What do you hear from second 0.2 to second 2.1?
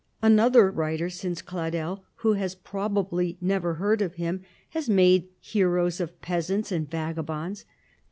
Another writer since Cladel,